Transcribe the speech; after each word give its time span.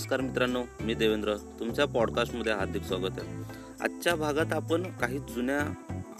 नमस्कार 0.00 0.20
मित्रांनो 0.20 0.64
मी 0.80 0.94
देवेंद्र. 0.94 1.36
तुमच्या 1.36 1.84
पॉडकास्टमध्ये 1.84 2.52
हार्दिक 2.52 2.82
स्वागत 2.82 3.18
आहे. 3.18 3.42
आजच्या 3.80 4.14
भागात 4.14 4.52
आपण 4.52 4.82
काही 4.82 5.18
जुन्या 5.18 5.74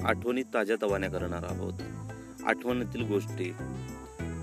आठवणी 0.04 0.42
ताज्या 0.42 0.76
तवान्या 0.82 1.10
करणार 1.10 1.42
आहोत. 1.42 1.72
आठवणीतील 2.46 3.02
गोष्टी. 3.02 3.52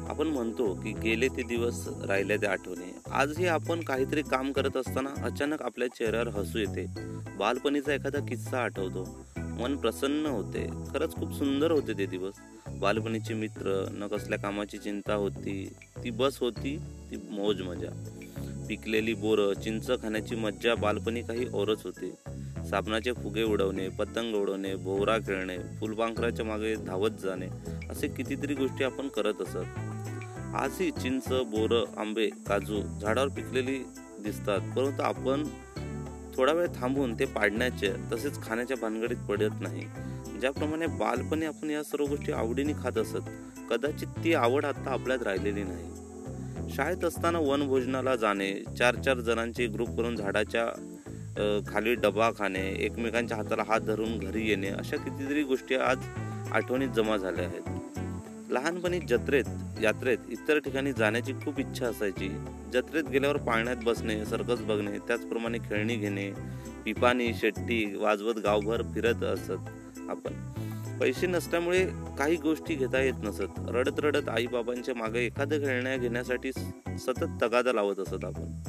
आपण 0.10 0.28
म्हणतो 0.28 0.74
की 0.74 0.94
गेले 0.94 1.28
ते 1.28 1.44
दिवस 1.44 1.88
राहिले 1.88 2.38
ते 2.38 2.48
आठवणी. 2.48 2.96
आजही 3.12 3.48
आपण 3.48 3.80
काहीतरी 3.80 4.22
काम 4.22 4.52
करत 4.52 4.78
असताना 4.78 5.10
अचानक 5.26 5.62
आपल्या 5.62 5.88
चेहऱ्यावर 5.88 6.28
हसू 6.28 6.60
येते. 6.60 6.86
बालपणीचा 7.38 7.94
एखादा 7.94 8.20
किस्सा 8.20 8.60
आठवतो. 8.60 9.26
मन 9.38 9.76
प्रसन्न 9.76 10.26
होते. 10.26 10.68
खरंच 10.68 11.16
खूप 11.16 11.34
सुंदर 11.34 11.72
होते 11.72 11.98
ते 11.98 12.06
दिवस. 12.06 12.34
बालपणीचे 12.68 13.34
मित्र 13.34 13.88
न 13.92 14.08
कसल्या 14.08 14.40
कामाची 14.40 14.78
चिंता 14.78 15.14
होती 15.14 15.74
ती 16.04 16.12
बस 16.12 16.38
होती 16.40 16.80
ती 17.12 17.18
मौज 17.30 17.62
मजा. 17.62 18.17
पिकलेली 18.68 19.14
बोरं 19.14 19.54
चिंच 19.54 19.90
खाण्याची 20.02 20.36
मज्जा 20.36 20.76
बालपणी 20.76 21.22
काही 21.22 21.46
ओरच 21.54 21.84
होती. 21.84 22.12
साबणाचे 22.70 23.12
फुगे 23.14 23.44
उडवणे 23.44 23.88
पतंग 23.90 24.36
उडवणे 24.36 24.76
भोवरा 24.76 25.18
खेळणे 25.18 25.58
फुलपांखराच्या 25.80 26.46
मागे 26.46 26.76
धावत 26.76 27.22
जाणे 27.24 27.48
असे 27.90 28.08
कितीतरी 28.08 28.54
गोष्टी 28.54 28.84
आपण 28.84 29.08
करत 29.08 29.42
असत. 29.42 29.58
आजही 30.56 30.90
चिंच 30.92 31.28
बोरं 31.28 32.00
आंबे 32.00 32.28
काजू 32.48 32.82
झाडावर 33.02 33.28
पिकलेली 33.28 33.78
दिसतात 34.20 34.60
परंतु 34.76 35.02
आपण 35.02 35.44
थोडा 36.36 36.54
वेळ 36.54 36.68
थांबून 36.76 37.14
ते 37.20 37.26
पाडण्याचे 37.26 37.94
तसेच 38.14 38.42
खाण्याच्या 38.44 38.78
भानगडीत 38.82 39.18
पडत 39.30 39.62
नाही. 39.62 39.86
ज्याप्रमाणे 40.40 40.88
बालपणी 40.88 41.46
आपण 41.46 41.70
या 41.70 41.84
सर्व 41.84 42.06
गोष्टी 42.06 42.32
आवडीने 42.32 42.74
खात 42.74 42.98
असत 42.98 43.30
कदाचित 43.70 44.08
ती 44.24 44.34
आवड 44.34 44.66
आता 44.66 44.92
आपल्यात 44.92 45.24
राहिलेली 45.24 45.64
नाही. 45.64 45.97
शाळेत 46.78 47.04
असताना 47.04 47.40
वनभोजनाला 47.40 48.16
जाणे 48.16 48.52
चार 48.80 48.96
चार 48.96 49.20
जणांचे 49.28 49.66
ग्रुप 49.68 49.96
करून 49.98 50.16
झाडाच्या 50.16 50.66
खाली 51.68 51.94
डबा 52.02 52.30
खाणे 52.38 52.62
एकमेकांच्या 52.86 53.38
हाताला 53.38 53.64
हात 53.68 53.82
धरून 53.88 54.18
घरी 54.18 54.48
येणे 54.50 54.70
अशा 54.70 54.98
कितीतरी 54.98 55.44
गोष्टी 55.44 55.76
आज 55.76 55.98
आठवणीत 56.52 56.90
जमा 56.96 57.18
झाल्या 57.18 57.46
आहेत. 57.46 58.52
लहानपणी 58.52 59.00
जत्रेत 59.10 59.82
यात्रेत 59.82 60.30
इतर 60.32 60.60
ठिकाणी 60.66 60.94
जाण्याची 60.98 61.34
खूप 61.44 61.60
इच्छा 61.60 61.88
असायची. 61.88 62.30
जत्रेत 62.74 63.10
गेल्यावर 63.12 63.38
पाळण्यात 63.48 63.84
बसणे 63.86 64.24
सर्कस 64.26 64.62
बघणे 64.68 64.98
त्याचप्रमाणे 65.08 65.58
खेळणी 65.70 65.96
घेणे 65.96 66.30
पिपाणी 66.86 67.34
शेट्टी 67.42 67.84
वाजवत 67.96 68.44
गावभर 68.44 68.82
फिरत 68.94 69.24
असत 69.24 70.00
आपण. 70.10 70.34
पैसे 71.02 71.28
नसल्यामुळे 71.28 71.88
काही 72.18 72.36
गोष्टी 72.36 72.76
घेता 72.76 73.02
येत 73.02 73.14
नसत. 73.24 73.60
रडत 73.68 74.00
रडत 74.00 74.30
आईबाबांच्या 74.30 74.96
मागे 74.96 75.26
एखादं 75.26 75.60
खेळण्या 75.60 75.98
घेण्यासाठी 75.98 76.52
सतत 77.00 77.26
तगादा 77.42 77.74
लावत 77.74 78.00
असत 78.00 78.26
आपण. 78.26 78.62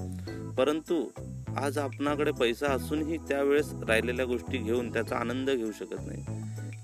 परंतु 0.52 1.08
आज 1.56 1.78
आपणाकडे 1.78 2.32
पैसा 2.32 2.66
असूनही 2.66 3.16
त्यावेळेस 3.16 3.72
राहिलेल्या 3.88 4.26
गोष्टी 4.26 4.58
घेऊन 4.58 4.92
त्याचा 4.92 5.16
आनंद 5.16 5.50
घेऊ 5.50 5.72
शकत 5.72 6.06
नाही. 6.06 6.24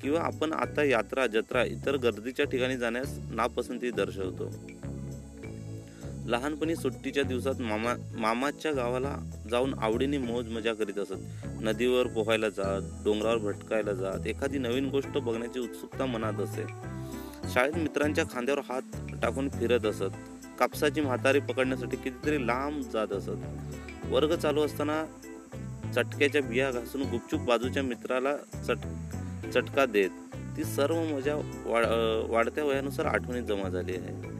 किंवा 0.02 0.20
आपण 0.20 0.52
आता 0.52 0.82
यात्रा 0.82 1.26
जत्रा 1.26 1.64
इतर 1.64 1.96
गर्दीच्या 1.96 2.46
ठिकाणी 2.46 2.76
जाण्यास 2.76 3.18
नापसंती 3.30 3.90
दर्शवतो. 3.90 4.50
लहानपणी 6.26 6.76
सुट्टीच्या 6.76 7.22
दिवसात 7.22 7.54
मामा 7.60 7.94
मामाच्या 8.18 8.72
गावाला 8.72 9.16
जाऊन 9.50 9.74
आवडीने 9.74 10.18
मोज 10.18 10.48
मजा 10.48 10.72
करीत 10.74 10.98
असत. 10.98 11.46
नदीवर 11.60 12.06
पोहायला 12.06 12.48
जात 12.48 13.04
डोंगरावर 13.04 13.38
भटकायला 13.38 13.92
जात 13.92 14.26
एखादी 14.26 14.58
नवीन 14.58 14.88
गोष्ट 14.88 15.18
बघण्याची 15.18 15.60
उत्सुकता 15.60 16.06
मनात 16.06 16.32
असे. 16.32 16.62
शाळेत 17.52 17.74
मित्रांच्या 17.74 18.24
खांद्यावर 18.24 18.60
हात 18.68 18.82
टाकून 19.22 19.48
फिरत 19.48 19.86
असत. 19.86 20.14
कापसाची 20.58 21.00
म्हातारी 21.00 21.40
पकडण्यासाठी 21.40 21.96
कितीतरी 21.96 22.46
लांब 22.46 22.82
जात 22.92 23.12
असत. 23.12 23.30
वर्ग 24.04 24.36
चालू 24.36 24.60
असताना 24.60 25.04
चटक्याच्या 25.94 26.42
बिया 26.42 26.70
घासून 26.70 27.02
गुपचूप 27.02 27.40
बाजूच्या 27.40 27.82
मित्राला 27.82 28.36
चट 28.36 28.78
चटका 29.54 29.86
देत. 29.86 30.10
ती 30.56 30.64
सर्व 30.64 30.94
मजा 30.94 31.34
वाढ 31.66 31.84
वाढत्या 32.30 32.64
वयानुसार 32.64 33.06
आठवणीत 33.06 33.42
जमा 33.42 33.68
झाली 33.68 33.96
आहे. 33.96 34.33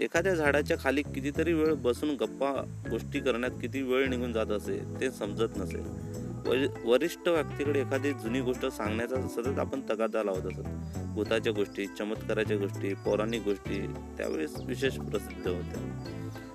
एखाद्या 0.00 0.34
झाडाच्या 0.34 0.76
खाली 0.80 1.02
कितीतरी 1.02 1.52
वेळ 1.52 1.74
बसून 1.74 2.10
गप्पा 2.10 2.52
गोष्टी 2.90 3.20
करण्यात 3.20 3.52
किती 3.60 3.82
वेळ 3.82 4.08
निघून 4.08 4.32
जात 4.32 4.46
असे 4.46 4.78
ते 5.00 5.10
समजत 5.10 5.56
नसे. 5.56 5.78
वरिष्ठ 6.84 7.28
व्यक्तीकडे 7.28 7.80
एखादी 7.80 8.12
जुनी 8.12 8.40
गोष्ट 8.40 8.66
सांगण्याचा 8.66 9.20
सतत 9.28 9.58
आपण 9.58 9.80
तगादा 9.90 10.22
लावत 10.22 10.46
असत. 10.46 10.68
भूताच्या 11.14 11.52
गोष्टी 11.52 11.86
चमत्काराच्या 11.86 12.56
गोष्टी 12.56 12.92
पौराणिक 12.94 13.42
गोष्टी 13.42 13.80
त्यावेळेस 14.18 14.54
विशेष 14.66 14.98
प्रसिद्ध 14.98 15.46
होत्या. 15.48 15.82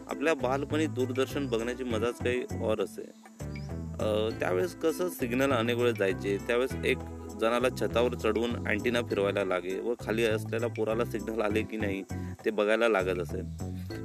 आपल्या 0.09 0.33
बालपणी 0.33 0.87
दूरदर्शन 0.87 1.47
बघण्याची 1.47 1.83
मजाच 1.83 2.17
काही 2.17 2.43
और 2.61 2.81
असे. 2.81 3.03
त्यावेळेस 4.39 4.75
कसं 4.75 5.09
सिग्नल 5.09 5.51
अनेक 5.51 5.77
वेळेस 5.77 5.97
जायचे 5.97 6.37
त्यावेळेस 6.37 6.85
एक 6.85 6.97
जणाला 7.41 7.67
छतावर 7.79 8.13
चढवून 8.13 8.67
अँटिना 8.67 9.01
फिरवायला 9.01 9.43
लागे 9.45 9.79
व 9.79 9.93
खाली 9.99 10.23
असलेल्या 10.23 10.69
पुराला 10.69 11.05
सिग्नल 11.05 11.41
आले 11.41 11.61
की 11.61 11.77
नाही 11.77 12.01
ते 12.45 12.49
बघायला 12.49 12.89
लागत 12.89 13.19
असे 13.19 13.41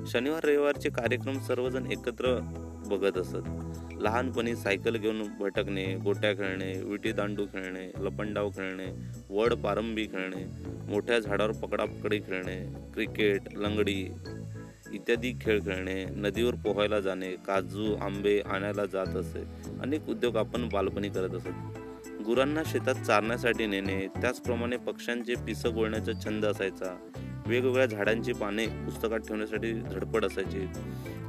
शनिवार 0.06 0.44
रविवारचे 0.44 0.91
कार्यक्रम 0.91 1.38
सर्वजण 1.38 1.86
एकत्र 1.86 2.38
बघत 2.86 3.19
असत. 3.19 3.36
लहानपणी 4.00 4.56
सायकल 4.56 4.97
घेऊन 4.97 5.22
भटकणे 5.41 5.84
गोट्या 5.94 6.32
खेळणे 6.32 6.72
विटी 6.84 7.12
दांडू 7.12 7.47
खेळणे 7.47 7.91
लपंडाव 7.98 8.50
खेळणे 8.50 8.86
वड 9.30 9.54
पारंबी 9.54 10.06
खेळणे 10.06 10.44
मोठ्या 10.88 11.18
झाडावर 11.18 11.53
पकडापकडी 11.53 12.18
खेळणे 12.18 12.91
क्रिकेट 12.94 13.41
लंगडी 13.54 14.08
इत्यादी 14.92 15.32
खेळ 15.41 15.60
खेळणे 15.60 16.04
नदीवर 16.04 16.54
पोहायला 16.54 17.00
जाणे 17.00 17.34
काजू 17.47 17.94
आंबे 17.94 18.41
आणायला 18.41 18.84
जात 18.84 19.16
असे. 19.16 19.44
अनेक 19.80 20.08
उद्योग 20.08 20.36
आपण 20.36 20.68
बालपणी 20.72 21.08
करत 21.08 21.30
असत. 21.30 21.48
गुरांना 22.26 22.62
शेतात 22.66 22.94
चारण्यासाठी 22.94 23.66
नेणे 23.66 24.06
त्याचप्रमाणे 24.06 24.76
पक्ष्यांचे 24.76 25.34
पिसं 25.34 25.75
गोळण्याचा 25.75 26.12
छंद 26.25 26.44
असायचा. 26.44 26.97
वेगवेगळ्या 27.47 27.87
झाडांची 27.87 28.32
पाने 28.32 28.66
पुस्तकात 28.66 29.19
ठेवण्यासाठी 29.19 29.72
धडपड 29.72 30.25
असायची. 30.25 30.66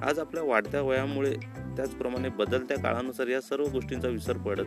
आज 0.03 0.19
आपल्या 0.19 0.43
वाढत्या 0.43 0.81
वयामुळे 0.81 1.35
त्याचप्रमाणे 1.77 2.29
बदलत्या 2.29 2.77
काळानुसार 2.77 3.27
या 3.27 3.41
सर्व 3.41 3.65
गोष्टींचा 3.65 4.07
विसर 4.07 4.37
पडत 4.37 4.65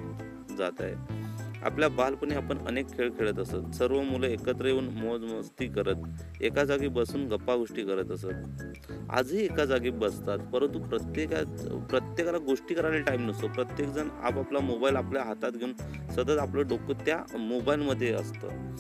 जात 0.58 0.80
आहे. 0.80 1.19
आपल्या 1.62 1.88
बालपणी 1.88 2.34
आपण 2.34 2.58
अनेक 2.66 2.86
खेळ 2.96 3.10
खेळत 3.18 3.38
असत. 3.38 3.74
सर्व 3.74 4.00
मुलं 4.02 4.26
एकत्र 4.26 4.66
येऊन 4.66 4.88
मौज 4.94 5.24
मस्ती 5.24 5.66
करत 5.66 6.42
एका 6.42 6.64
जागी 6.64 6.88
बसून 6.88 7.26
गप्पा 7.28 7.54
गोष्टी 7.56 7.82
करत 7.82 8.10
असत. 8.10 8.62
आजही 9.10 9.44
एका 9.44 9.64
जागी 9.64 9.90
बसतात 9.90 10.38
परंतु 10.52 10.78
प्रत्येका 10.80 11.42
प्रत्येकाला 11.90 12.38
गोष्टी 12.38 12.74
करायला 12.74 13.00
टाईम 13.00 13.28
नसतो. 13.28 13.48
प्रत्येकजण 13.48 14.08
आपापला 14.22 14.60
मोबाईल 14.60 14.96
आपल्या 14.96 15.22
हातात 15.22 15.52
घेऊन 15.52 15.72
सतत 16.12 16.38
आपलं 16.38 16.68
डोकं 16.68 17.04
त्या 17.06 17.18
मोबाईलमध्ये 17.38 18.12
असतं. 18.12 18.74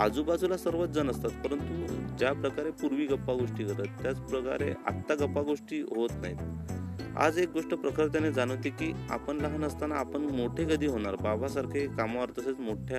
आजूबाजूला 0.00 0.56
सर्वच 0.56 0.88
जण 0.88 1.10
असतात 1.10 1.30
परंतु 1.44 2.16
ज्या 2.18 2.32
प्रकारे 2.32 2.70
पूर्वी 2.70 3.06
गप्पा 3.06 3.32
गोष्टी 3.34 3.64
करत 3.64 4.02
त्याच 4.02 4.20
प्रकारे 4.20 4.72
आत्ता 4.86 5.14
गप्पा 5.14 5.42
गोष्टी 5.42 5.80
होत 5.80 6.10
नाहीत. 6.22 6.78
आज 7.16 7.38
एक 7.38 7.48
गोष्ट 7.48 7.74
प्रखरतेने 7.74 8.32
जाणवते 8.32 8.70
की 8.70 8.92
आपण 9.10 9.36
लहान 9.36 9.64
असताना 9.64 9.94
आपण 9.94 10.20
मोठे 10.20 10.64
कधी 10.64 10.86
होणार? 10.86 11.14
बाबासारखे 11.14 11.86
कामावर 11.86 12.28
तसेच 12.38 12.58
मोठ्या 12.58 12.98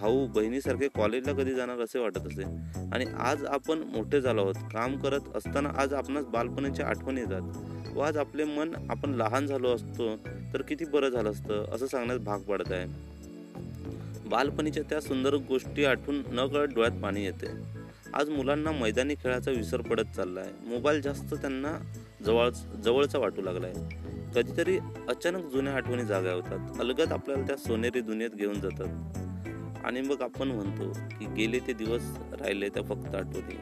भाऊ 0.00 0.26
बहिणीसारखे 0.26 0.88
कॉलेजला 0.88 1.32
कधी 1.32 1.54
जाणार 1.54 1.80
असे 1.80 1.98
वाटत 1.98 2.18
असे? 2.18 2.42
आणि 2.92 3.04
आज 3.18 3.44
आपण 3.44 3.78
मोठे 3.78 4.20
झालो 4.20 4.40
आहोत. 4.40 4.54
काम 4.54 4.96
करत 4.96 5.20
असताना 5.34 5.70
आज 5.76 5.94
आपणास 5.94 6.24
बालपणीच्या 6.24 6.86
आठवणी 6.86 7.20
येतात. 7.20 7.96
व 7.96 8.00
आज 8.00 8.16
आपले 8.16 8.44
मन 8.44 8.70
आपण 8.90 9.10
लहान 9.10 9.46
झालो 9.46 9.68
असतो 9.68 10.16
तर 10.54 10.62
किती 10.62 10.84
बरं 10.84 11.08
झालं 11.08 11.30
असतं 11.30 11.74
असं 11.74 11.86
सांगण्यास 11.86 12.18
भाग 12.18 12.38
पडत 12.38 12.72
आहे. 12.72 12.86
बालपणीच्या 14.28 14.82
त्या 14.82 15.00
सुंदर 15.00 15.34
गोष्टी 15.34 15.84
आठवून 15.84 16.22
न 16.28 16.46
कळत 16.46 16.68
डोळ्यात 16.68 17.02
पाणी 17.02 17.24
येते. 17.24 17.46
आज 18.14 18.28
मुलांना 18.28 18.72
मैदानी 18.72 19.14
खेळाचा 19.14 19.50
विसर 19.50 19.80
पडत 19.80 20.16
चालला 20.16 20.40
आहे 20.40 20.50
मोबाईल 20.68 21.00
जास्त 21.00 21.34
त्यांना 21.34 21.78
जवळ 22.26 22.50
जवळचा 22.84 23.18
वाटू 23.18 23.42
लागला 23.42 23.66
आहे 23.66 24.06
कधीतरी 24.34 24.78
अचानक 25.08 25.44
जुन्या 25.52 25.74
आठवणी 25.74 26.04
जागा 26.04 26.32
होतात. 26.32 26.80
अलगत 26.80 27.12
आपल्याला 27.12 27.46
त्या 27.46 27.56
सोनेरी 27.56 28.00
दुनियेत 28.00 28.30
घेऊन 28.30 28.60
जातात. 28.60 28.88
आणि 29.84 30.00
मग 30.00 30.22
आपण 30.22 30.48
म्हणतो 30.48 30.92
की 30.92 31.26
गेले 31.26 31.58
ते 31.58 31.72
दिवस 31.72 32.02
राहिले 32.40 32.68
त्या 32.68 32.82
फक्त 32.82 33.14
आठवणी. 33.14 33.58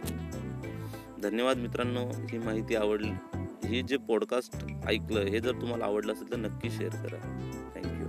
धन्यवाद 1.22 1.56
मित्रांनो 1.56 2.08
ही 2.08 2.38
माहिती 2.38 2.76
आवडली 2.76 3.38
ही 3.68 3.82
जे 3.82 3.96
पॉडकास्ट 3.96 4.56
ऐकलं 4.86 5.20
हे 5.20 5.40
जर 5.40 5.52
तुम्हाला 5.52 5.84
आवडलं 5.84 6.12
असेल 6.12 6.30
तर 6.30 6.36
नक्की 6.36 6.70
शेअर 6.70 6.90
करा. 6.90 7.40
थँक्यू 7.74 8.06